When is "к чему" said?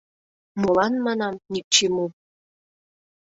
1.65-2.05